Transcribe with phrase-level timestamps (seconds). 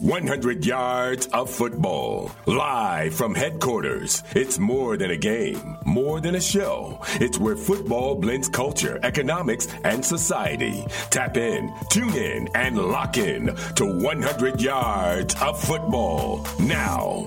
[0.00, 2.30] 100 yards of football.
[2.44, 4.22] Live from headquarters.
[4.34, 7.00] It's more than a game, more than a show.
[7.14, 10.84] It's where football blends culture, economics, and society.
[11.10, 13.46] Tap in, tune in, and lock in
[13.76, 16.46] to 100 yards of football.
[16.60, 17.26] Now.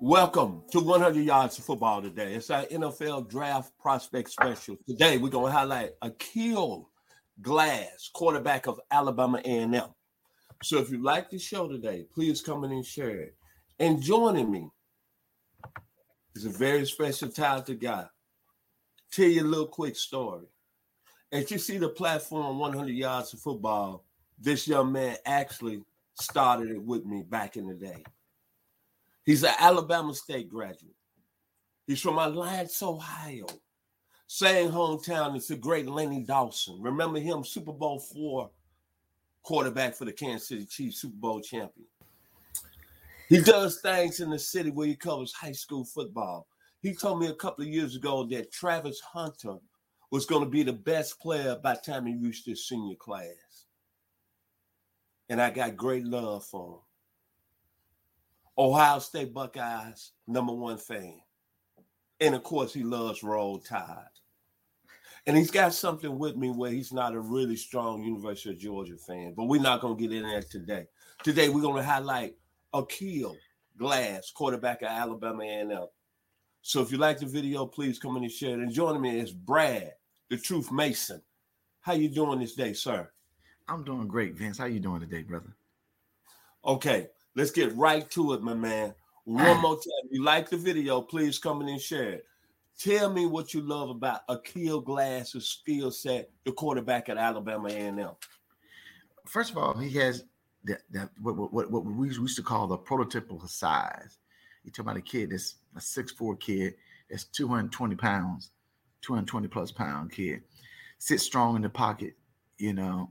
[0.00, 2.34] Welcome to 100 Yards of Football today.
[2.34, 4.76] It's our NFL Draft Prospect Special.
[4.88, 6.86] Today, we're going to highlight Aqeel
[7.40, 9.82] Glass, quarterback of Alabama A&M.
[10.62, 13.36] So if you like the show today, please come in and share it.
[13.78, 14.68] And joining me
[16.34, 18.06] is a very special, talented guy.
[19.10, 20.46] Tell you a little quick story.
[21.32, 24.04] As you see the platform 100 Yards of Football,
[24.38, 25.82] this young man actually
[26.14, 28.04] started it with me back in the day.
[29.24, 30.94] He's an Alabama State graduate.
[31.86, 33.46] He's from Alliance, Ohio.
[34.26, 36.80] Same hometown as the great Lenny Dawson.
[36.80, 38.50] Remember him, Super Bowl four
[39.42, 41.86] quarterback for the Kansas City Chiefs, Super Bowl champion.
[43.28, 46.46] He does things in the city where he covers high school football.
[46.82, 49.56] He told me a couple of years ago that Travis Hunter
[50.10, 53.66] was going to be the best player by the time he reached his senior class.
[55.28, 56.80] And I got great love for him.
[58.58, 61.20] Ohio State Buckeyes, number one fan.
[62.18, 64.19] And of course, he loves Roll Tide.
[65.26, 68.96] And he's got something with me where he's not a really strong University of Georgia
[68.96, 70.86] fan, but we're not going to get in there today.
[71.22, 72.36] Today, we're going to highlight
[72.74, 73.36] Aqeel
[73.78, 75.86] Glass, quarterback of Alabama A&M.
[76.62, 78.60] So if you like the video, please come in and share it.
[78.60, 79.92] And joining me is Brad,
[80.28, 81.22] the Truth Mason.
[81.80, 83.10] How you doing this day, sir?
[83.68, 84.58] I'm doing great, Vince.
[84.58, 85.54] How you doing today, brother?
[86.64, 88.94] Okay, let's get right to it, my man.
[89.24, 90.04] One more time.
[90.04, 92.26] If you like the video, please come in and share it.
[92.80, 98.12] Tell me what you love about Aqeel Glass's skill set, the quarterback at Alabama A&M.
[99.26, 100.24] First of all, he has
[100.64, 104.16] that, that what, what, what we used to call the prototypical size.
[104.64, 106.74] You talk about a kid that's a six four kid
[107.10, 108.50] that's 220 pounds,
[109.02, 110.42] 220 plus pound kid,
[110.96, 112.14] sits strong in the pocket,
[112.56, 113.10] you know.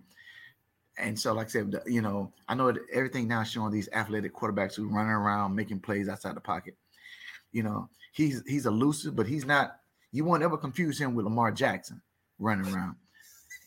[0.97, 4.75] And so, like I said, you know, I know everything now showing these athletic quarterbacks
[4.75, 6.75] who running around making plays outside the pocket.
[7.51, 9.77] You know, he's he's elusive, but he's not.
[10.11, 12.01] You won't ever confuse him with Lamar Jackson
[12.39, 12.95] running around.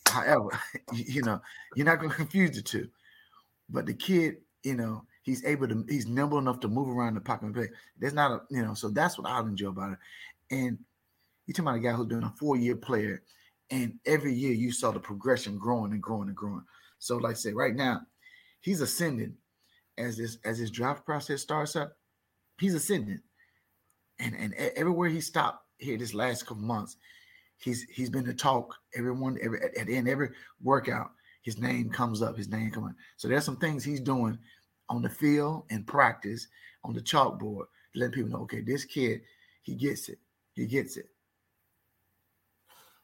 [0.08, 0.58] However,
[0.92, 1.40] you know,
[1.76, 2.88] you're not going to confuse the two.
[3.68, 7.20] But the kid, you know, he's able to, he's nimble enough to move around the
[7.20, 7.68] pocket and play.
[7.98, 9.98] There's not a, you know, so that's what I enjoy about it.
[10.50, 10.78] And
[11.46, 13.22] you're talking about a guy who's doing a four-year player,
[13.70, 16.64] and every year you saw the progression growing and growing and growing.
[16.98, 18.02] So, like I say, right now,
[18.60, 19.34] he's ascending
[19.98, 21.96] as this as his draft process starts up.
[22.58, 23.20] He's ascending
[24.22, 26.96] and and everywhere he stopped here this last couple months,
[27.58, 28.74] he's he's been to talk.
[28.96, 30.30] Everyone, every at, at the end every
[30.62, 31.10] workout,
[31.42, 32.36] his name comes up.
[32.36, 32.94] His name coming.
[33.16, 34.38] So there's some things he's doing
[34.88, 36.48] on the field and practice
[36.84, 39.22] on the chalkboard, letting people know, okay, this kid,
[39.62, 40.18] he gets it.
[40.54, 41.08] He gets it.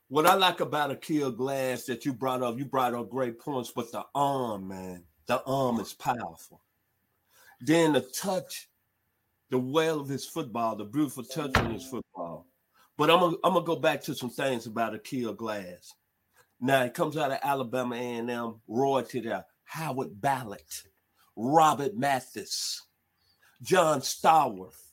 [0.08, 3.70] What I like about Aqeel Glass that you brought up, you brought up great points,
[3.74, 6.62] but the arm, man, the arm is powerful.
[7.60, 8.67] Then the touch
[9.50, 12.46] the well of his football, the beautiful touch on his football.
[12.96, 15.94] But I'm gonna I'm gonna go back to some things about Aqeel Glass.
[16.60, 19.44] Now he comes out of Alabama A&M, royalty there.
[19.64, 20.62] Howard Ballard,
[21.36, 22.86] Robert Mathis,
[23.62, 24.92] John Stallworth,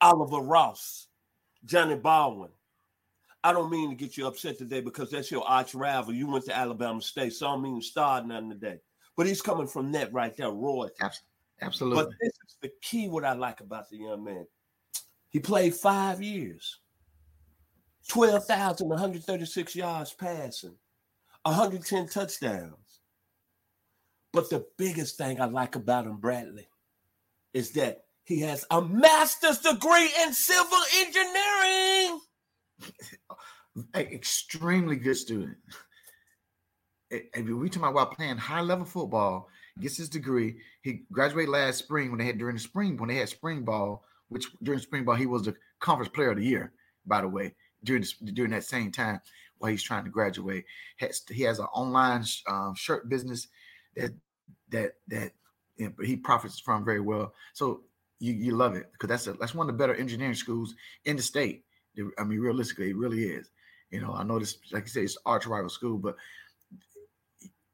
[0.00, 1.06] Oliver Ross,
[1.64, 2.50] Johnny Baldwin.
[3.44, 6.14] I don't mean to get you upset today because that's your arch rival.
[6.14, 8.80] You went to Alabama State, so I don't mean to start nothing today.
[9.16, 10.94] But he's coming from that right there, royalty.
[11.00, 11.28] Absolutely.
[11.60, 14.46] But this is the key what I like about the young man.
[15.30, 16.78] He played five years,
[18.08, 20.76] 12,136 yards passing,
[21.42, 23.00] 110 touchdowns.
[24.32, 26.68] But the biggest thing I like about him, Bradley,
[27.52, 32.20] is that he has a master's degree in civil engineering.
[33.94, 35.56] extremely good student.
[37.10, 39.48] If we talking about playing high level football,
[39.80, 40.56] gets his degree.
[40.82, 44.04] He graduated last spring when they had during the spring when they had spring ball,
[44.28, 46.72] which during spring ball he was the conference player of the year,
[47.06, 47.54] by the way,
[47.84, 48.04] during
[48.34, 49.20] during that same time
[49.58, 50.64] while he's trying to graduate.
[50.98, 53.48] Has, he has an online um, shirt business
[53.96, 54.12] that
[54.70, 55.32] that that
[55.76, 57.32] you know, he profits from very well.
[57.52, 57.82] So
[58.20, 60.74] you you love it because that's a, that's one of the better engineering schools
[61.04, 61.64] in the state.
[62.18, 63.50] I mean, realistically, it really is.
[63.90, 66.14] You know, I know this, like you said, it's arch rival school, but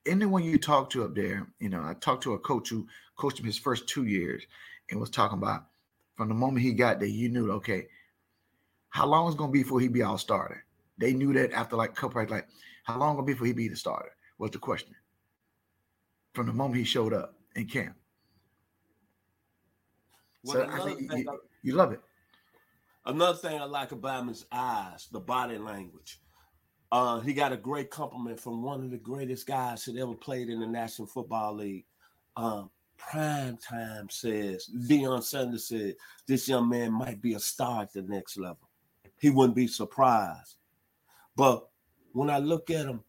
[0.06, 2.86] anyone you talk to up there, you know, I talked to a coach who
[3.16, 4.44] coached him his first two years
[4.90, 5.66] and was talking about
[6.16, 7.86] from the moment he got there, you knew, okay,
[8.90, 10.64] how long is going to be before he be all starter?
[10.98, 12.48] They knew that after like a couple, like,
[12.84, 14.94] how long going to be before he be the starter was the question
[16.34, 17.94] from the moment he showed up in camp.
[20.44, 22.00] Well, so I think you, you love it.
[23.06, 26.20] Another thing I like about him is eyes, the body language.
[26.94, 30.49] Uh, he got a great compliment from one of the greatest guys that ever played
[30.49, 31.87] in the National Football League.
[32.37, 35.96] Um, Prime Time says, Deion Sanders said,
[36.29, 38.70] this young man might be a star at the next level.
[39.19, 40.55] He wouldn't be surprised.
[41.35, 41.67] But
[42.12, 43.02] when I look at him,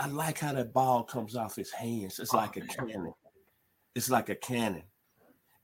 [0.00, 2.18] I like how that ball comes off his hands.
[2.18, 3.14] It's like a cannon.
[3.94, 4.82] It's like a cannon.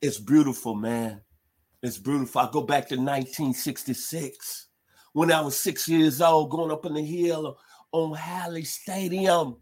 [0.00, 1.20] It's beautiful, man.
[1.82, 2.42] It's beautiful.
[2.42, 4.65] I go back to 1966
[5.16, 7.58] when I was six years old, going up in the hill
[7.90, 9.56] on Hale Stadium,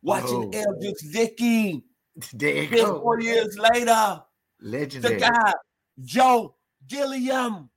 [0.00, 0.50] watching oh.
[0.52, 0.60] Whoa.
[0.60, 1.82] Eldridge Dickey.
[2.32, 2.68] There.
[2.68, 4.22] Four years later,
[4.60, 5.14] legendary.
[5.14, 5.52] The guy,
[6.04, 6.54] Joe
[6.86, 7.68] Gilliam.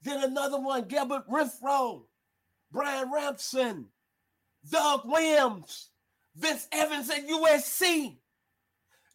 [0.00, 2.04] Then another one, Gilbert Renfro,
[2.72, 3.88] Brian Ransom,
[4.70, 5.90] Doug Williams,
[6.34, 8.16] Vince Evans at USC,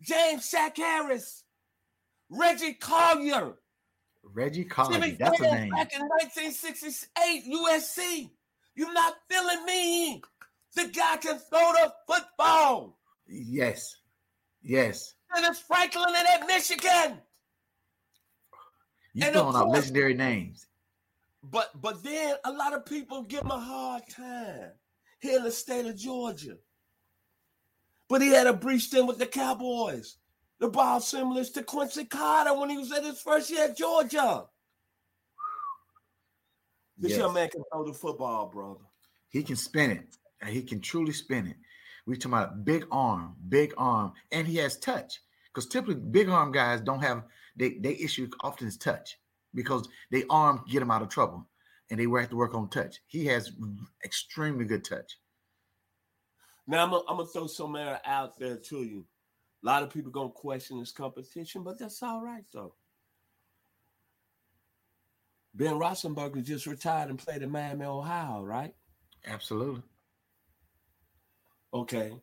[0.04, 1.46] James Shack Harris,
[2.30, 3.56] Reggie Collier.
[4.34, 5.70] Reggie Collier, that's a name.
[5.72, 8.30] Back in 1968, USC.
[8.76, 10.22] You're not feeling me.
[10.76, 12.98] The guy can throw the football.
[13.28, 13.96] Yes.
[14.62, 15.14] Yes.
[15.36, 17.22] And it's Franklin and at Michigan.
[19.14, 20.68] You're throwing out legendary names.
[21.44, 24.72] But but then a lot of people give him a hard time
[25.20, 26.58] here in the state of Georgia.
[28.10, 30.18] But he had a brief stint with the Cowboys.
[30.60, 34.46] The ball similar to Quincy Carter when he was at his first year at Georgia.
[36.98, 37.20] This yes.
[37.20, 38.80] young man can throw the football, brother.
[39.30, 40.18] He can spin it.
[40.42, 41.58] And he can truly spin it.
[42.06, 45.20] We talking about big arm, big arm, and he has touch.
[45.54, 47.24] Because typically big arm guys don't have
[47.56, 49.18] they they issue often is touch
[49.54, 51.48] because they arm get them out of trouble
[51.90, 52.98] and they have to work on touch.
[53.08, 53.52] He has
[54.04, 55.18] extremely good touch.
[56.68, 59.06] Now I'm gonna, I'm gonna throw some air out there to you.
[59.66, 62.76] A lot of people gonna question this competition, but that's all right though.
[65.56, 68.76] Ben Roethlisberger just retired and played in Miami, Ohio, right?
[69.26, 69.82] Absolutely.
[71.74, 72.14] Okay.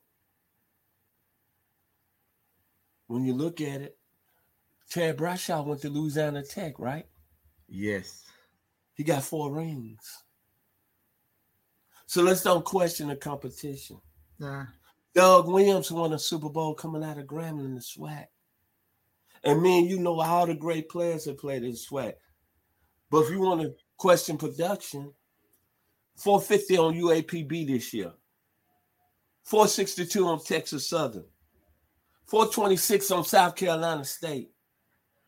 [3.08, 3.98] When you look at it,
[4.88, 7.06] Terry Bradshaw went to Louisiana Tech, right?
[7.68, 8.24] Yes.
[8.94, 10.22] He got four rings.
[12.06, 14.00] So let's don't question the competition.
[14.38, 14.66] Nah.
[15.14, 18.26] Doug Williams won a Super Bowl coming out of Grambling the SWAC.
[19.44, 22.14] And me and you know all the great players that played in SWAC.
[23.10, 25.12] But if you want to question production,
[26.16, 28.12] 450 on UAPB this year,
[29.44, 31.24] 462 on Texas Southern,
[32.26, 34.50] 426 on South Carolina State.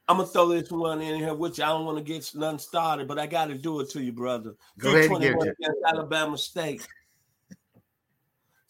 [0.07, 3.09] I'm gonna throw this one in here, which I don't want to get none started,
[3.09, 4.55] but I got to do it to you, brother.
[4.79, 5.57] Go ahead and give it.
[5.87, 6.87] Alabama State.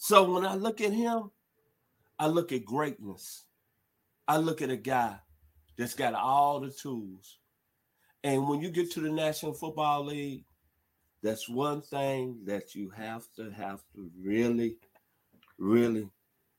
[0.05, 1.31] So when I look at him,
[2.19, 3.47] I look at greatness.
[4.29, 5.17] I look at a guy
[5.79, 7.39] that's got all the tools.
[8.23, 10.45] And when you get to the National Football League,
[11.23, 14.77] that's one thing that you have to have to really,
[15.57, 16.11] really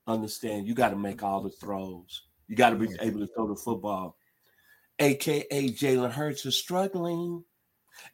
[0.08, 0.66] understand.
[0.66, 2.22] You got to make all the throws.
[2.48, 4.16] You got to be able to throw the football.
[4.98, 7.44] AKA Jalen Hurts is struggling.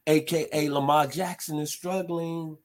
[0.06, 2.58] AKA Lamar Jackson is struggling.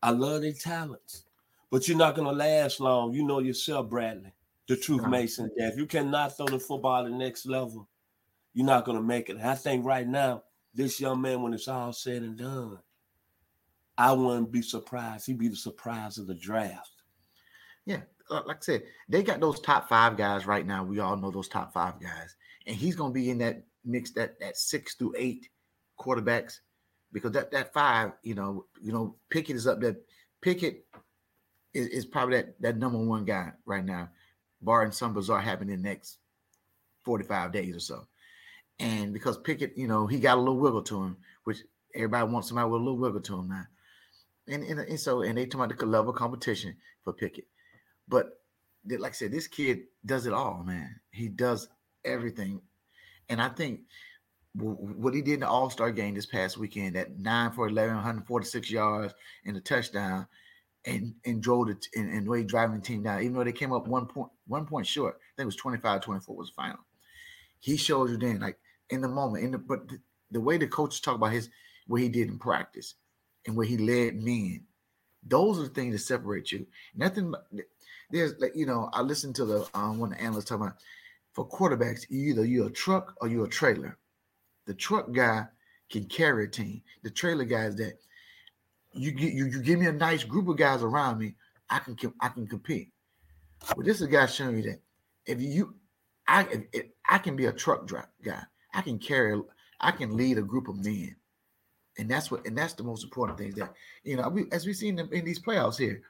[0.00, 1.24] I love their talents.
[1.72, 3.12] But you're not gonna last long.
[3.12, 4.32] You know yourself, Bradley.
[4.68, 7.88] The truth Mason that if you cannot throw the football to the next level,
[8.54, 9.38] you're not going to make it.
[9.42, 12.78] I think right now, this young man, when it's all said and done,
[13.98, 15.26] I wouldn't be surprised.
[15.26, 16.90] He'd be the surprise of the draft.
[17.86, 20.84] Yeah, uh, like I said, they got those top five guys right now.
[20.84, 22.36] We all know those top five guys,
[22.66, 25.48] and he's going to be in that mix that that six through eight
[25.98, 26.60] quarterbacks
[27.12, 29.96] because that that five, you know, you know, Pickett is up there.
[30.40, 30.86] Pickett
[31.74, 34.08] is, is probably that that number one guy right now,
[34.60, 36.18] barring some bizarre happening in the next
[37.04, 38.06] forty five days or so.
[38.78, 41.58] And because Pickett, you know, he got a little wiggle to him, which
[41.94, 43.64] everybody wants somebody with a little wiggle to him now.
[44.48, 46.74] And, and, and so, and they talk about the level of competition
[47.04, 47.46] for Pickett.
[48.08, 48.40] But
[48.84, 51.00] like I said, this kid does it all, man.
[51.10, 51.68] He does
[52.04, 52.60] everything,
[53.28, 53.80] and I think
[54.54, 57.94] what he did in the All Star game this past weekend, at nine for 11,
[57.94, 59.14] 146 yards
[59.46, 60.26] and a touchdown,
[60.86, 63.72] and and drove it and, and way driving the team down, even though they came
[63.72, 65.16] up one point one point short.
[65.16, 66.80] I think it was 25 24 was the final.
[67.60, 68.58] He showed you then, like
[68.90, 70.00] in the moment, in the but the,
[70.32, 71.50] the way the coaches talk about his
[71.86, 72.94] what he did in practice
[73.46, 74.64] and where he led men,
[75.26, 76.66] those are the things that separate you.
[76.96, 77.34] Nothing
[78.10, 80.78] there's like you know, I listened to the um one of the analysts talking about
[81.32, 83.98] for quarterbacks, either you're a truck or you're a trailer
[84.66, 85.46] the truck guy
[85.90, 86.82] can carry a team.
[87.02, 87.98] The trailer guys that
[88.94, 91.34] you you, you give me a nice group of guys around me,
[91.70, 92.90] I can I can compete.
[93.76, 94.80] But this is a guy showing you that
[95.26, 95.74] if you
[96.26, 98.42] I if, if I can be a truck driver guy,
[98.74, 99.40] I can carry
[99.80, 101.16] I can lead a group of men.
[101.98, 104.76] And that's what and that's the most important thing that you know we as we've
[104.76, 106.02] seen them in these playoffs here,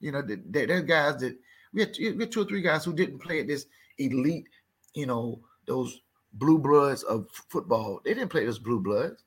[0.00, 1.36] you know, there, there's guys that
[1.72, 3.66] we had, we had two or three guys who didn't play at this
[3.98, 4.48] elite,
[4.94, 6.00] you know, those
[6.34, 8.00] blue bloods of football.
[8.04, 9.24] They didn't play as blue bloods.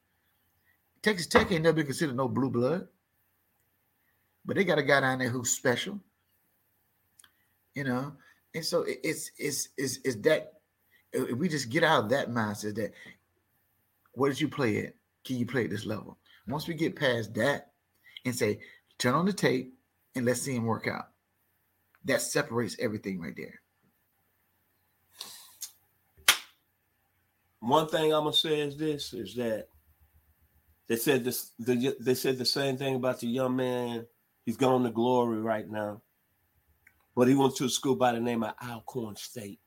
[1.01, 2.87] Texas Tech ain't never been considered no blue blood.
[4.45, 5.99] But they got a guy down there who's special.
[7.75, 8.13] You know,
[8.53, 10.53] and so it's it's it's that
[11.11, 12.91] if we just get out of that mindset that
[14.13, 14.93] what did you play at?
[15.25, 16.17] Can you play at this level?
[16.47, 17.71] Once we get past that
[18.25, 18.59] and say,
[18.97, 19.73] turn on the tape
[20.15, 21.09] and let's see him work out.
[22.05, 23.61] That separates everything right there.
[27.59, 29.67] One thing I'm gonna say is this: is that
[30.87, 31.51] they said this.
[31.59, 34.05] The, they said the same thing about the young man.
[34.45, 36.01] He's gone to glory right now,
[37.15, 39.59] but he went to a school by the name of Alcorn State.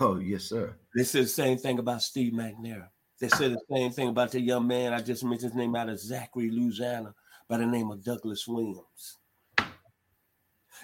[0.00, 0.74] Oh yes, sir.
[0.94, 2.88] They said the same thing about Steve McNair.
[3.20, 5.88] They said the same thing about the young man I just mentioned his name out
[5.88, 7.14] of Zachary, Louisiana,
[7.48, 9.18] by the name of Douglas Williams.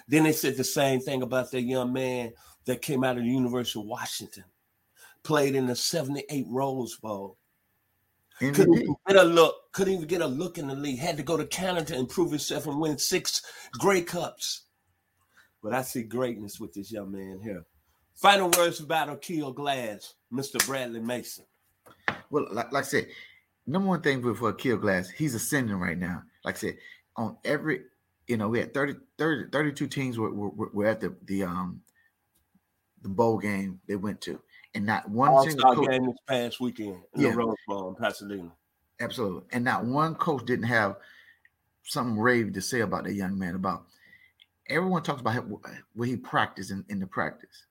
[0.07, 2.31] Then they said the same thing about the young man
[2.65, 4.45] that came out of the University of Washington
[5.23, 7.37] played in the 78 Rose Bowl.
[8.39, 10.99] Couldn't even get a look, couldn't even get a look in the league.
[10.99, 13.41] Had to go to Canada to improve himself and win six
[13.73, 14.63] Grey Cups.
[15.61, 17.65] But I see greatness with this young man here.
[18.15, 20.65] Final words about Aqeel Glass, Mr.
[20.65, 21.45] Bradley Mason.
[22.29, 23.07] Well, like, like I said,
[23.67, 26.23] number one thing for, for Aqeel Glass, he's ascending right now.
[26.45, 26.77] Like I said,
[27.17, 27.81] on every,
[28.27, 31.81] you know, we had 30, 30 32 teams were, were, were at the, the um
[33.01, 34.41] the bowl game they went to
[34.75, 37.31] and not one All single coach, game this past weekend in yeah.
[37.31, 38.51] the Rose Bowl in Pasadena.
[38.99, 40.97] Absolutely, and not one coach didn't have
[41.83, 43.55] something rave to say about that young man.
[43.55, 43.85] About
[44.67, 45.45] everyone talks about
[45.93, 47.65] what he practiced in, in the practice,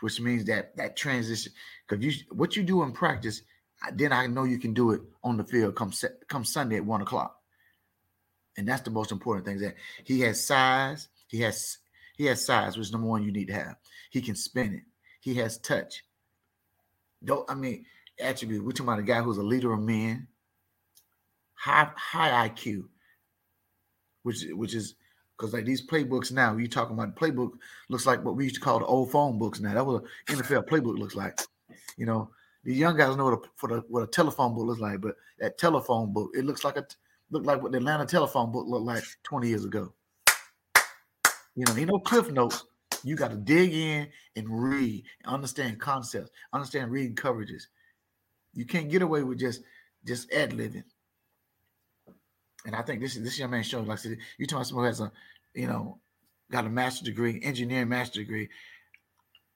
[0.00, 1.52] which means that that transition
[1.86, 3.42] because you what you do in practice,
[3.94, 5.92] then I know you can do it on the field come
[6.28, 7.36] come Sunday at one o'clock.
[8.56, 11.08] And that's the most important thing that he has size.
[11.28, 11.78] He has
[12.16, 13.76] he has size, which is number one you need to have.
[14.10, 14.82] He can spin it.
[15.20, 16.04] He has touch.
[17.22, 17.84] Don't I mean
[18.18, 18.64] attribute?
[18.64, 20.26] We're talking about a guy who's a leader of men,
[21.54, 22.84] high high IQ,
[24.22, 24.94] which which is
[25.36, 27.52] because like these playbooks now, you talking about playbook
[27.88, 29.74] looks like what we used to call the old phone books now.
[29.74, 31.40] That was an NFL playbook looks like.
[31.96, 32.30] You know,
[32.64, 35.16] the young guys know what a, for the, what a telephone book looks like, but
[35.38, 36.86] that telephone book, it looks like a
[37.30, 39.92] look like what the Atlanta telephone book looked like 20 years ago.
[41.56, 42.64] You know, you know Cliff Notes,
[43.04, 47.64] you got to dig in and read, and understand concepts, understand reading coverages.
[48.54, 49.62] You can't get away with just
[50.06, 50.84] just ad living.
[52.66, 54.84] And I think this this young man shows, like I said, you talking about someone
[54.84, 55.12] who has a,
[55.54, 55.98] you know,
[56.50, 58.48] got a master's degree, engineering master degree.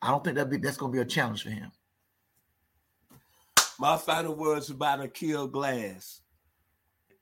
[0.01, 1.73] I don't think that be that's going to be a challenge for him.
[3.79, 6.23] My final words about Aqeel Glass,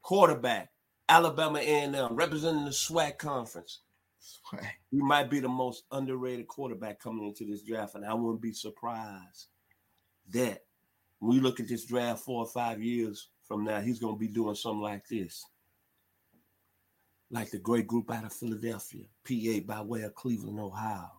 [0.02, 0.70] quarterback,
[1.08, 3.80] Alabama A&M, representing the SWAC conference.
[4.90, 8.52] He might be the most underrated quarterback coming into this draft, and I wouldn't be
[8.52, 9.46] surprised
[10.32, 10.64] that
[11.18, 14.18] when we look at this draft four or five years from now, he's going to
[14.18, 15.44] be doing something like this.
[17.30, 21.10] Like the great group out of Philadelphia, PA by way of Cleveland, Ohio.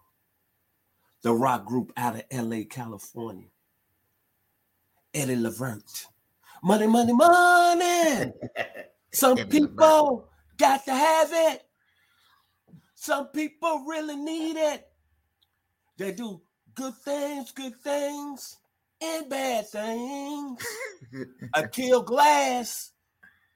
[1.23, 3.47] The rock group out of LA, California.
[5.13, 6.07] Eddie Levert.
[6.61, 8.31] Money, money, money.
[9.13, 11.63] Some people got to have it.
[13.03, 14.87] Some people really need it.
[15.97, 16.39] They do
[16.73, 18.59] good things, good things,
[19.01, 20.65] and bad things.
[21.53, 22.93] Aqeel Glass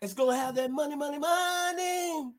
[0.01, 2.33] is gonna have that money, money, money,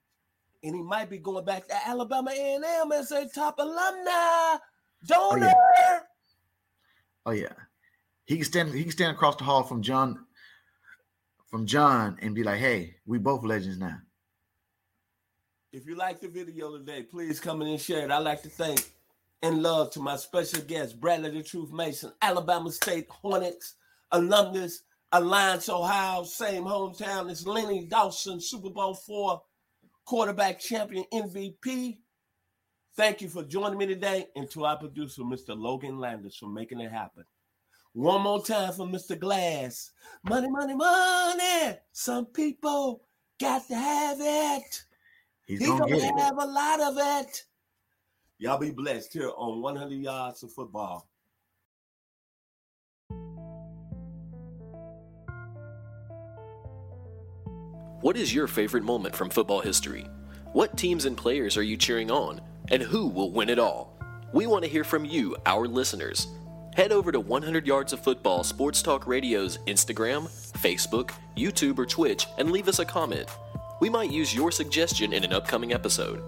[0.63, 4.59] and he might be going back to Alabama A&M as a top alumni oh,
[5.07, 5.47] donor.
[5.47, 6.01] Oh yeah.
[7.25, 7.65] oh yeah.
[8.27, 8.75] He can stand.
[8.75, 10.27] He can stand across the hall from John,
[11.47, 13.97] from John, and be like, "Hey, we both legends now."
[15.71, 18.11] If you like the video today, please come in and share it.
[18.11, 18.91] I'd like to thank
[19.43, 23.75] and love to my special guest, Bradley the Truth Mason, Alabama State Hornets,
[24.11, 24.83] alumnus,
[25.13, 29.43] Alliance, Ohio, same hometown as Lenny Dawson, Super Bowl four
[30.07, 31.99] quarterback champion MVP.
[32.97, 35.57] Thank you for joining me today, and to our producer, Mr.
[35.57, 37.25] Logan Landers, for making it happen.
[37.93, 39.19] One more time for Mr.
[39.19, 39.91] Glass.
[40.25, 41.77] Money, money, money.
[41.93, 43.03] Some people
[43.39, 44.85] got to have it.
[45.49, 46.21] He's He gonna gonna get it.
[46.21, 47.43] have a lot of it.
[48.39, 51.09] Y'all be blessed here on 100 yards of football.
[58.01, 60.07] What is your favorite moment from football history?
[60.53, 62.41] What teams and players are you cheering on?
[62.71, 63.99] And who will win it all?
[64.33, 66.29] We want to hear from you, our listeners.
[66.77, 70.29] Head over to 100 Yards of Football Sports Talk Radio's Instagram,
[70.59, 73.29] Facebook, YouTube, or Twitch and leave us a comment.
[73.81, 76.23] We might use your suggestion in an upcoming episode.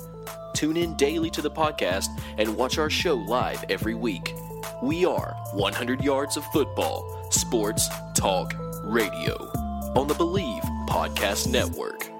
[0.54, 4.34] Tune in daily to the podcast and watch our show live every week.
[4.82, 8.54] We are 100 Yards of Football Sports Talk
[8.84, 9.34] Radio
[9.96, 12.19] on the Believe Podcast Network.